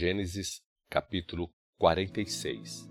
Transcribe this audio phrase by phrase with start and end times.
[0.00, 2.90] Gênesis capítulo 46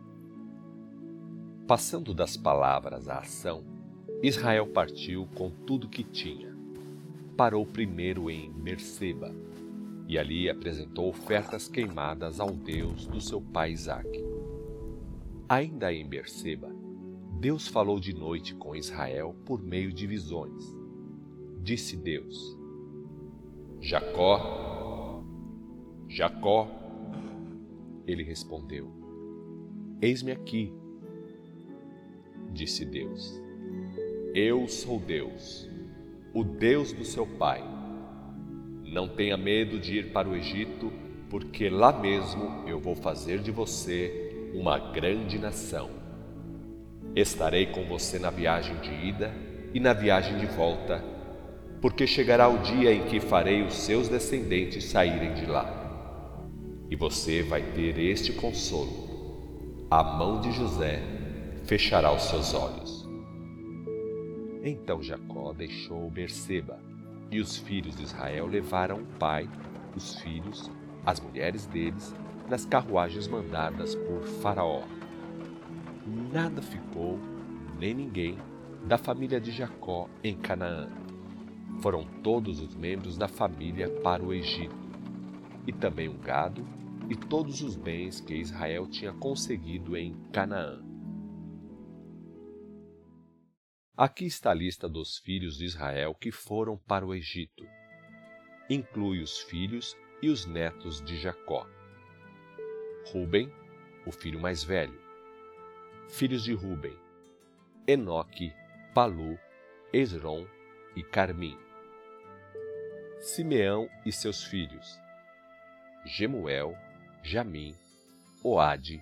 [1.67, 3.65] Passando das palavras à ação,
[4.21, 6.55] Israel partiu com tudo que tinha.
[7.35, 9.35] Parou primeiro em Berseba
[10.07, 14.23] e ali apresentou ofertas queimadas ao Deus do seu pai Isaque.
[15.49, 16.69] Ainda em Berseba,
[17.39, 20.63] Deus falou de noite com Israel por meio de visões.
[21.63, 22.55] Disse Deus:
[23.81, 25.23] Jacó,
[26.07, 26.78] Jacó,
[28.11, 28.91] ele respondeu:
[30.01, 30.73] Eis-me aqui.
[32.51, 33.39] Disse Deus:
[34.33, 35.69] Eu sou Deus,
[36.33, 37.63] o Deus do seu pai.
[38.83, 40.91] Não tenha medo de ir para o Egito,
[41.29, 45.91] porque lá mesmo eu vou fazer de você uma grande nação.
[47.15, 49.31] Estarei com você na viagem de ida
[49.73, 51.03] e na viagem de volta,
[51.79, 55.88] porque chegará o dia em que farei os seus descendentes saírem de lá
[56.89, 59.07] e você vai ter este consolo.
[59.91, 61.01] A mão de José
[61.65, 63.07] fechará os seus olhos.
[64.63, 66.79] Então Jacó deixou Berseba,
[67.31, 69.47] e os filhos de Israel levaram o pai,
[69.95, 70.69] os filhos,
[71.05, 72.13] as mulheres deles,
[72.49, 74.81] nas carruagens mandadas por Faraó.
[76.33, 77.19] Nada ficou,
[77.79, 78.37] nem ninguém,
[78.85, 80.89] da família de Jacó em Canaã.
[81.81, 84.75] Foram todos os membros da família para o Egito,
[85.67, 86.65] e também um gado
[87.09, 90.79] e todos os bens que Israel tinha conseguido em Canaã.
[93.97, 97.65] Aqui está a lista dos filhos de Israel que foram para o Egito.
[98.69, 101.67] Inclui os filhos e os netos de Jacó.
[103.11, 103.51] Ruben,
[104.05, 105.01] o filho mais velho.
[106.07, 106.95] Filhos de Ruben:
[107.87, 108.53] Enoque,
[108.93, 109.37] Palu,
[109.91, 110.45] Esron
[110.95, 111.57] e Carmim.
[113.19, 114.97] Simeão e seus filhos:
[116.05, 116.77] Gemuel,
[117.23, 117.75] Jamim,
[118.43, 119.01] Oade,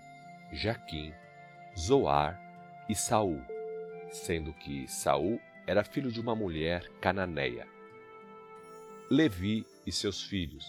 [0.52, 1.14] Jaquim,
[1.78, 2.40] Zoar
[2.90, 3.42] e Saul,
[4.12, 7.68] sendo que Saul era filho de uma mulher cananeia.
[9.10, 10.66] Levi e seus filhos,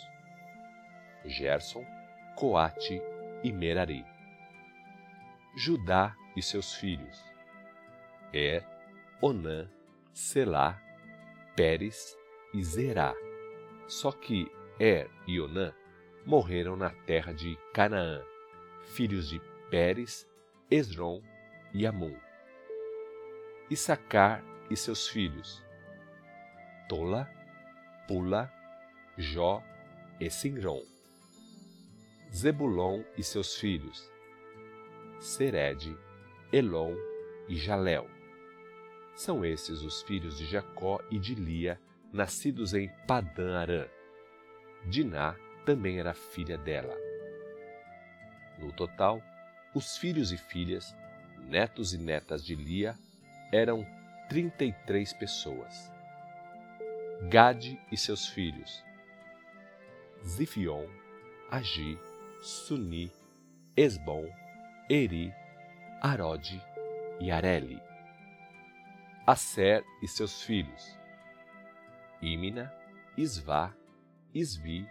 [1.25, 1.85] Gerson,
[2.37, 3.01] Coate
[3.43, 4.05] e Merari.
[5.57, 7.21] Judá e seus filhos,
[8.33, 8.65] Er,
[9.21, 9.69] Onã,
[10.13, 10.81] Selá,
[11.57, 12.17] Pérez
[12.55, 13.15] e Zerá.
[13.89, 14.47] Só que
[14.79, 15.73] Er e Onã
[16.29, 18.23] morreram na terra de Canaã,
[18.85, 19.41] filhos de
[19.71, 20.29] Pérez,
[20.71, 21.23] Esrom
[21.73, 22.15] e Amon.
[23.71, 25.65] Issacar e seus filhos,
[26.87, 27.27] Tola,
[28.07, 28.53] Pula,
[29.17, 29.63] Jó
[30.21, 30.83] e Sinrom.
[32.31, 34.13] Zebulon e seus filhos,
[35.21, 35.97] Sered,
[36.53, 36.95] Elon
[37.49, 38.07] e Jalel.
[39.15, 41.81] São esses os filhos de Jacó e de Lia,
[42.13, 43.89] nascidos em Padã Arã.
[44.85, 45.35] Diná
[45.69, 46.97] também era filha dela.
[48.59, 49.23] No total,
[49.75, 50.97] os filhos e filhas,
[51.37, 52.97] netos e netas de Lia
[53.53, 53.87] eram
[54.31, 55.93] 33 pessoas.
[57.29, 58.83] Gade e seus filhos,
[60.25, 60.87] Zifion,
[61.51, 61.99] Agi,
[62.41, 63.13] Suni,
[63.77, 64.25] Esbom,
[64.89, 65.31] Eri,
[66.01, 66.63] Arode
[67.21, 67.79] e Areli.
[69.27, 70.99] Aser e seus filhos,
[72.23, 72.73] Imina,
[73.19, 73.75] Isvá,
[74.35, 74.89] Isvi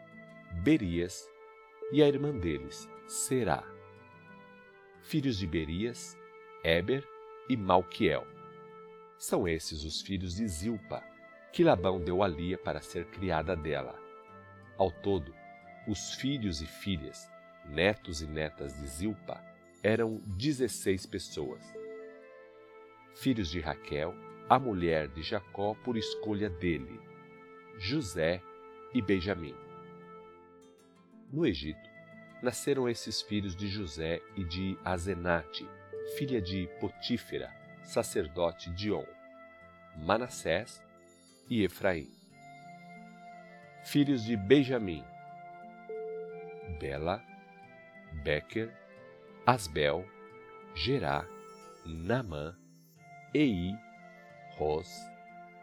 [0.51, 1.29] Berias
[1.91, 3.63] e a irmã deles, Será.
[5.01, 6.17] Filhos de Berias,
[6.63, 7.07] Eber
[7.47, 8.27] e Malquiel.
[9.17, 11.01] São esses os filhos de Zilpa,
[11.53, 13.97] que Labão deu a Lia para ser criada dela.
[14.77, 15.33] Ao todo,
[15.87, 17.29] os filhos e filhas,
[17.65, 19.41] netos e netas de Zilpa,
[19.81, 21.63] eram dezesseis pessoas.
[23.15, 24.13] Filhos de Raquel,
[24.49, 26.99] a mulher de Jacó por escolha dele,
[27.77, 28.41] José
[28.93, 29.66] e Benjamim.
[31.31, 31.89] No Egito,
[32.41, 35.67] nasceram esses filhos de José e de Azenate,
[36.17, 39.05] filha de Potífera, sacerdote de On,
[39.97, 40.81] Manassés
[41.49, 42.09] e Efraim.
[43.83, 45.03] Filhos de Benjamim,
[46.79, 47.21] Bela,
[48.23, 48.71] Becker,
[49.45, 50.05] Asbel,
[50.75, 51.25] Gerá,
[51.85, 52.55] Namã,
[53.33, 53.75] Ei,
[54.57, 54.89] Ros,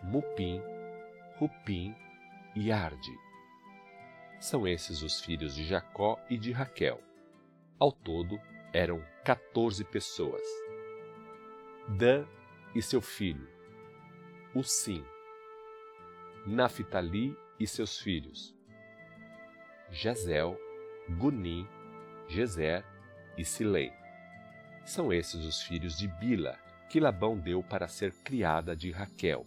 [0.03, 0.61] Mupim,
[1.39, 1.95] Rupim
[2.55, 3.24] e Arde.
[4.45, 7.01] São esses os filhos de Jacó e de Raquel.
[7.79, 8.39] Ao todo,
[8.75, 10.43] eram 14 pessoas.
[11.89, 12.27] Dan
[12.75, 13.49] e seu filho,
[14.55, 15.03] Usim,
[16.47, 18.55] Naphtali e seus filhos,
[19.91, 20.61] Jazel,
[21.09, 21.67] Gunim,
[22.29, 22.85] Jezer
[23.39, 23.95] e Silém.
[24.85, 26.59] São esses os filhos de Bila,
[26.91, 29.47] que Labão deu para ser criada de Raquel.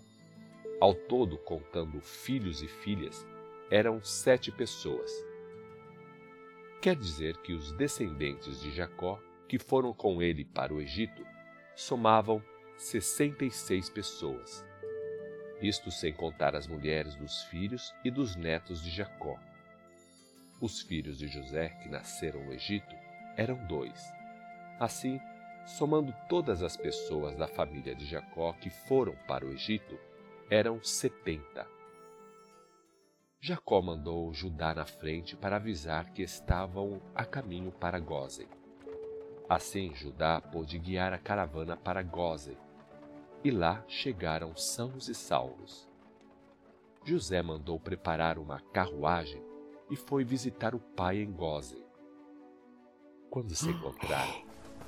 [0.82, 3.24] Ao todo, contando filhos e filhas,
[3.70, 5.12] eram sete pessoas.
[6.82, 11.26] Quer dizer que os descendentes de Jacó, que foram com ele para o Egito,
[11.76, 12.42] somavam
[12.78, 14.66] 66 pessoas.
[15.62, 19.38] Isto sem contar as mulheres dos filhos e dos netos de Jacó.
[20.62, 22.96] Os filhos de José que nasceram no Egito
[23.36, 24.00] eram dois.
[24.80, 25.20] Assim,
[25.66, 30.00] somando todas as pessoas da família de Jacó que foram para o Egito,
[30.50, 31.77] eram setenta.
[33.40, 38.48] Jacó mandou Judá na frente para avisar que estavam a caminho para Gózen.
[39.48, 42.58] Assim Judá pôde guiar a caravana para Gózen,
[43.44, 45.88] e lá chegaram sãos e salvos.
[47.06, 49.42] José mandou preparar uma carruagem
[49.90, 51.86] e foi visitar o pai em Gózen.
[53.30, 54.44] Quando se encontraram,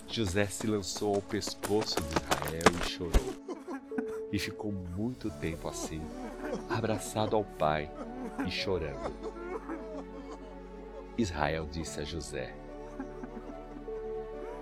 [0.07, 3.50] José se lançou ao pescoço de Israel e chorou.
[4.31, 6.01] E ficou muito tempo assim,
[6.69, 7.90] abraçado ao pai
[8.45, 9.13] e chorando.
[11.18, 12.56] Israel disse a José: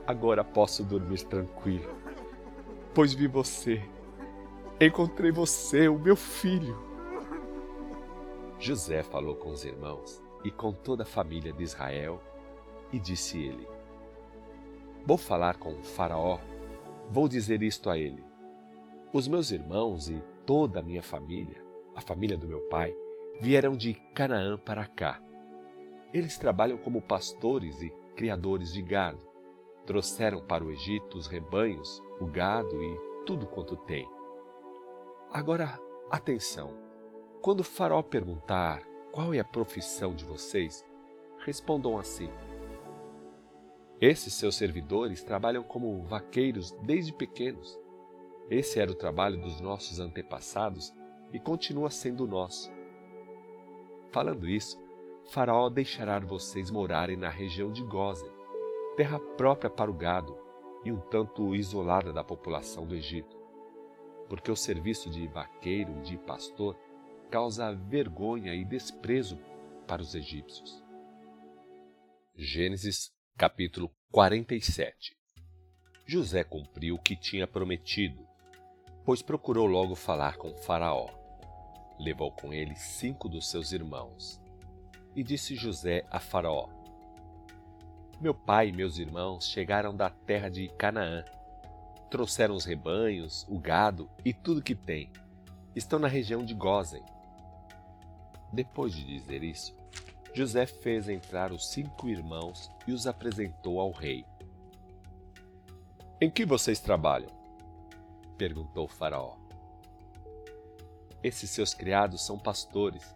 [0.05, 1.89] Agora posso dormir tranquilo,
[2.93, 3.83] pois vi você.
[4.79, 6.77] Encontrei você, o meu filho.
[8.59, 12.21] José falou com os irmãos e com toda a família de Israel
[12.91, 13.67] e disse ele:
[15.05, 16.39] Vou falar com o Faraó,
[17.09, 18.23] vou dizer isto a ele.
[19.13, 21.63] Os meus irmãos e toda a minha família,
[21.95, 22.95] a família do meu pai,
[23.39, 25.21] vieram de Canaã para cá.
[26.13, 29.19] Eles trabalham como pastores e criadores de gado.
[29.85, 34.09] Trouxeram para o Egito os rebanhos, o gado e tudo quanto tem.
[35.31, 35.79] Agora,
[36.09, 36.73] atenção.
[37.41, 38.81] Quando o Faraó perguntar
[39.11, 40.83] qual é a profissão de vocês,
[41.45, 42.29] respondam assim:
[44.01, 47.79] Esses seus servidores trabalham como vaqueiros desde pequenos.
[48.49, 50.93] Esse era o trabalho dos nossos antepassados
[51.33, 52.76] e continua sendo o nosso.
[54.11, 54.77] Falando isso,
[55.29, 58.31] Faraó deixará vocês morarem na região de Gozen,
[58.95, 60.37] terra própria para o gado
[60.83, 63.37] e um tanto isolada da população do Egito,
[64.29, 66.77] porque o serviço de vaqueiro e de pastor
[67.29, 69.37] causa vergonha e desprezo
[69.85, 70.81] para os egípcios.
[72.35, 75.17] Gênesis capítulo 47
[76.05, 78.25] José cumpriu o que tinha prometido,
[79.03, 81.16] pois procurou logo falar com Faraó
[81.99, 84.41] levou com ele cinco dos seus irmãos.
[85.15, 86.69] E disse José a Faraó:
[88.21, 91.23] Meu pai e meus irmãos chegaram da terra de Canaã.
[92.09, 95.11] Trouxeram os rebanhos, o gado e tudo que tem.
[95.75, 97.03] Estão na região de Gozen.
[98.53, 99.75] Depois de dizer isso,
[100.33, 104.25] José fez entrar os cinco irmãos e os apresentou ao rei.
[106.21, 107.29] Em que vocês trabalham?
[108.37, 109.46] perguntou Faraó.
[111.27, 113.13] Esses seus criados são pastores.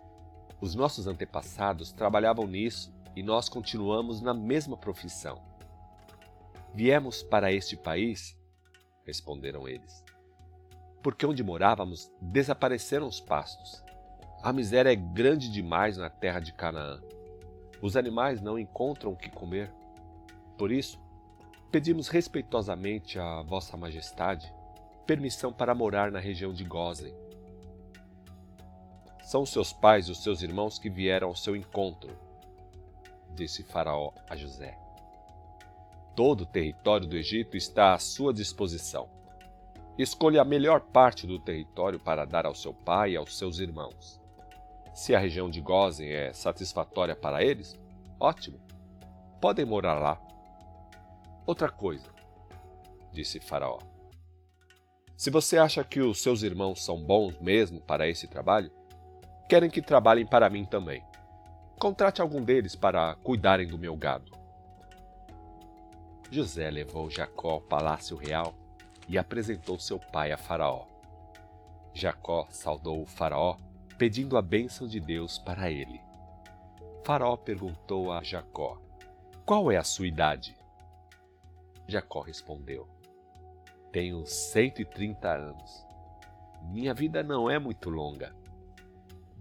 [0.60, 5.42] Os nossos antepassados trabalhavam nisso e nós continuamos na mesma profissão.
[6.74, 8.38] Viemos para este país,
[9.06, 10.04] responderam eles,
[11.02, 13.82] porque onde morávamos desapareceram os pastos.
[14.44, 17.02] A miséria é grande demais na terra de Canaã.
[17.82, 19.72] Os animais não encontram o que comer.
[20.58, 21.00] Por isso,
[21.72, 24.54] pedimos respeitosamente a Vossa Majestade
[25.08, 27.21] permissão para morar na região de Gozen
[29.32, 32.14] são seus pais e os seus irmãos que vieram ao seu encontro,
[33.34, 34.78] disse Faraó a José.
[36.14, 39.08] Todo o território do Egito está à sua disposição.
[39.98, 44.20] Escolha a melhor parte do território para dar ao seu pai e aos seus irmãos.
[44.94, 47.80] Se a região de Gozen é satisfatória para eles,
[48.20, 48.60] ótimo.
[49.40, 50.22] Podem morar lá.
[51.46, 52.10] Outra coisa,
[53.14, 53.80] disse Faraó.
[55.16, 58.81] Se você acha que os seus irmãos são bons mesmo para esse trabalho,
[59.52, 61.04] querem que trabalhem para mim também.
[61.78, 64.32] Contrate algum deles para cuidarem do meu gado.
[66.30, 68.56] José levou Jacó ao palácio real
[69.10, 70.86] e apresentou seu pai a Faraó.
[71.94, 73.58] Jacó saudou o Faraó,
[73.98, 76.00] pedindo a bênção de Deus para ele.
[77.04, 78.82] Faraó perguntou a Jacó:
[79.46, 80.58] Qual é a sua idade?
[81.90, 82.88] Jacó respondeu:
[83.92, 85.86] Tenho 130 anos.
[86.70, 88.40] Minha vida não é muito longa.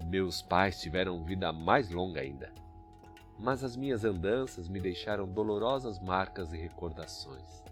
[0.06, 2.52] Meus pais tiveram vida mais longa ainda,
[3.38, 7.62] mas as minhas andanças me deixaram dolorosas marcas e recordações.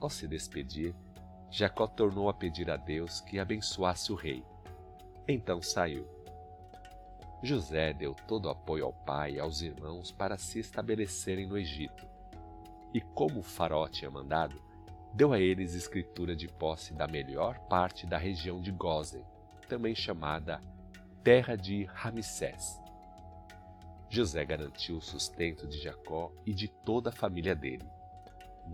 [0.00, 0.94] Ao se despedir,
[1.50, 4.44] Jacó tornou a pedir a Deus que abençoasse o rei.
[5.28, 6.06] Então saiu.
[7.42, 12.06] José deu todo o apoio ao pai e aos irmãos para se estabelecerem no Egito.
[12.92, 14.60] E como o faraó tinha mandado,
[15.12, 19.24] deu a eles escritura de posse da melhor parte da região de Gozen,
[19.68, 20.60] também chamada
[21.24, 22.78] terra de Ramsés.
[24.10, 27.88] José garantiu o sustento de Jacó e de toda a família dele.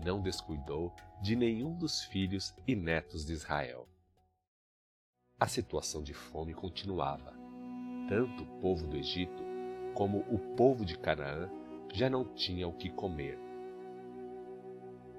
[0.03, 3.87] Não descuidou de nenhum dos filhos e netos de Israel.
[5.39, 7.33] A situação de fome continuava.
[8.09, 9.41] Tanto o povo do Egito
[9.95, 11.49] como o povo de Canaã
[11.93, 13.39] já não tinham o que comer.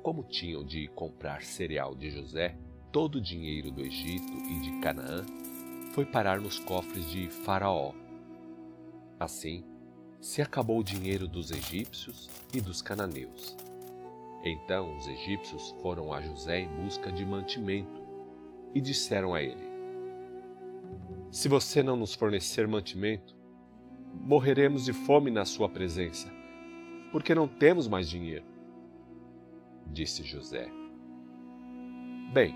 [0.02, 2.58] Como tinham de comprar cereal de José,
[2.92, 5.24] todo o dinheiro do Egito e de Canaã
[5.92, 7.92] foi parar nos cofres de Faraó.
[9.20, 9.62] Assim,
[10.20, 13.56] se acabou o dinheiro dos egípcios e dos cananeus.
[14.42, 18.02] Então os egípcios foram a José em busca de mantimento
[18.74, 19.62] e disseram a ele:
[21.30, 23.36] Se você não nos fornecer mantimento,
[24.14, 26.32] morreremos de fome na sua presença,
[27.12, 28.46] porque não temos mais dinheiro.
[29.86, 30.68] Disse José:
[32.32, 32.54] Bem,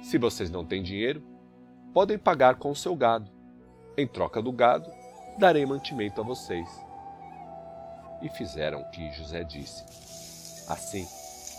[0.00, 1.35] se vocês não têm dinheiro,
[1.96, 3.30] podem pagar com o seu gado.
[3.96, 4.92] Em troca do gado,
[5.38, 6.68] darei mantimento a vocês.
[8.20, 9.82] E fizeram o que José disse.
[10.70, 11.06] Assim,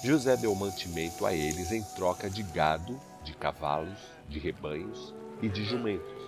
[0.03, 3.97] José deu mantimento a eles em troca de gado, de cavalos,
[4.29, 6.21] de rebanhos e de jumentos.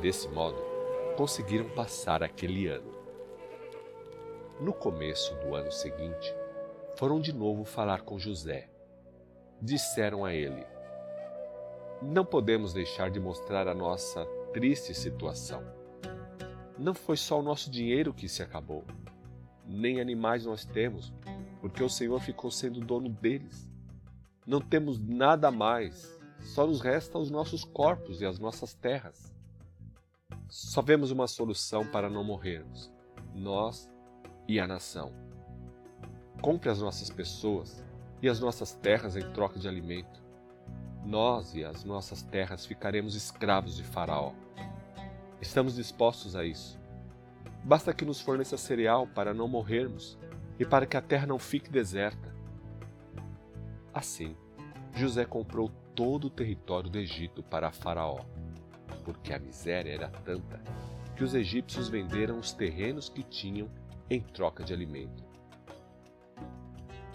[0.00, 0.56] Desse modo,
[1.14, 2.90] conseguiram passar aquele ano.
[4.62, 6.34] No começo do ano seguinte,
[6.96, 8.70] foram de novo falar com José.
[9.60, 10.64] Disseram a ele:
[12.02, 15.62] Não podemos deixar de mostrar a nossa triste situação.
[16.78, 18.86] Não foi só o nosso dinheiro que se acabou,
[19.66, 21.12] nem animais nós temos,
[21.60, 23.70] porque o Senhor ficou sendo dono deles.
[24.46, 29.34] Não temos nada mais, só nos resta os nossos corpos e as nossas terras.
[30.48, 32.90] Só vemos uma solução para não morrermos,
[33.34, 33.90] nós
[34.48, 35.12] e a nação.
[36.40, 37.84] Compre as nossas pessoas
[38.22, 40.29] e as nossas terras em troca de alimento.
[41.04, 44.32] Nós e as nossas terras ficaremos escravos de Faraó.
[45.40, 46.78] Estamos dispostos a isso.
[47.64, 50.18] Basta que nos forneça cereal para não morrermos
[50.58, 52.34] e para que a terra não fique deserta.
[53.92, 54.36] Assim,
[54.94, 58.20] José comprou todo o território do Egito para Faraó
[59.04, 60.60] porque a miséria era tanta
[61.16, 63.68] que os egípcios venderam os terrenos que tinham
[64.08, 65.24] em troca de alimento.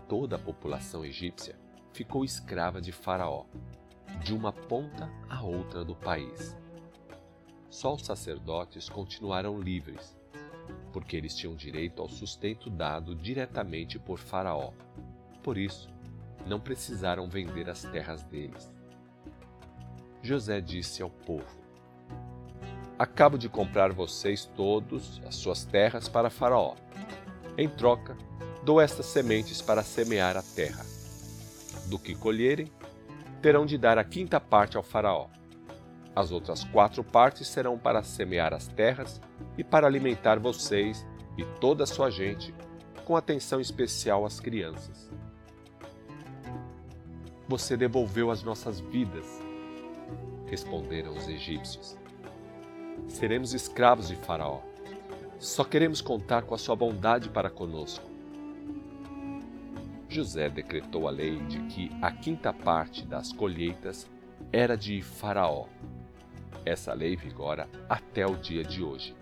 [0.08, 1.56] Toda a população egípcia
[1.96, 3.46] ficou escrava de Faraó,
[4.22, 6.54] de uma ponta à outra do país.
[7.70, 10.14] Só os sacerdotes continuaram livres,
[10.92, 14.74] porque eles tinham direito ao sustento dado diretamente por Faraó.
[15.42, 15.88] Por isso,
[16.46, 18.70] não precisaram vender as terras deles.
[20.22, 21.48] José disse ao povo:
[23.00, 26.76] Acabo de comprar vocês todos as suas terras para Faraó.
[27.58, 28.18] Em troca,
[28.66, 30.95] dou estas sementes para semear a terra.
[31.88, 32.72] Do que colherem,
[33.42, 35.28] terão de dar a quinta parte ao Faraó.
[36.16, 39.22] As outras quatro partes serão para semear as terras
[39.58, 41.06] e para alimentar vocês
[41.38, 42.54] e toda a sua gente,
[43.06, 45.12] com atenção especial às crianças.
[47.48, 49.26] Você devolveu as nossas vidas,
[50.48, 51.98] responderam os egípcios
[53.08, 54.62] seremos escravos de Faraó.
[55.40, 58.15] Só queremos contar com a sua bondade para conosco.
[60.16, 64.10] José decretou a lei de que a quinta parte das colheitas
[64.50, 65.66] era de Faraó.
[66.66, 69.14] Essa lei vigora até o dia de hoje.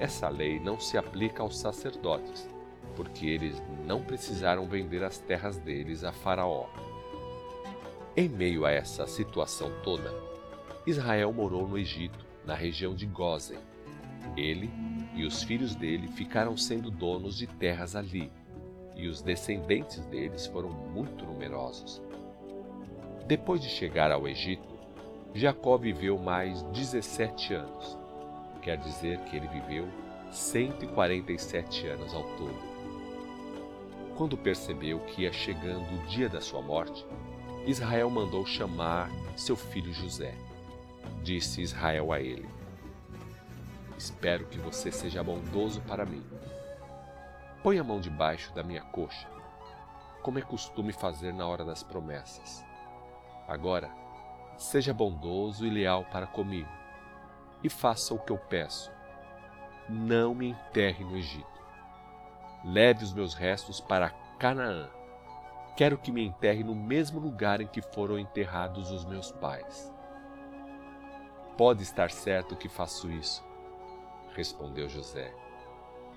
[0.00, 2.48] Essa lei não se aplica aos sacerdotes,
[2.96, 6.66] porque eles não precisaram vender as terras deles a Faraó.
[8.16, 10.12] Em meio a essa situação toda,
[10.84, 13.60] Israel morou no Egito na região de Gozen.
[14.36, 14.68] Ele
[15.14, 18.32] e os filhos dele ficaram sendo donos de terras ali,
[18.94, 22.02] e os descendentes deles foram muito numerosos.
[23.26, 24.68] Depois de chegar ao Egito,
[25.34, 27.98] Jacó viveu mais 17 anos.
[28.60, 29.88] Quer dizer que ele viveu
[30.30, 32.72] 147 anos ao todo.
[34.16, 37.04] Quando percebeu que ia chegando o dia da sua morte,
[37.66, 40.34] Israel mandou chamar seu filho José
[41.22, 42.48] disse Israel a ele:
[43.96, 46.22] Espero que você seja bondoso para mim.
[47.62, 49.28] Põe a mão debaixo da minha coxa,
[50.20, 52.66] como é costume fazer na hora das promessas.
[53.46, 53.88] Agora,
[54.56, 56.68] seja bondoso e leal para comigo,
[57.62, 58.90] e faça o que eu peço.
[59.88, 61.62] Não me enterre no Egito.
[62.64, 64.90] Leve os meus restos para Canaã.
[65.76, 69.92] Quero que me enterre no mesmo lugar em que foram enterrados os meus pais.
[71.56, 73.44] Pode estar certo que faço isso,
[74.34, 75.32] respondeu José.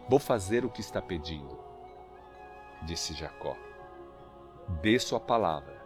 [0.07, 1.57] Vou fazer o que está pedindo.
[2.83, 3.55] Disse Jacó:
[4.81, 5.83] Dê sua palavra.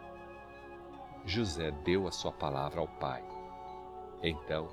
[1.24, 3.24] José deu a sua palavra ao pai.
[4.22, 4.68] Então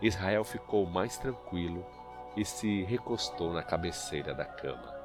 [0.00, 1.84] Israel ficou mais tranquilo
[2.36, 5.01] e se recostou na cabeceira da cama.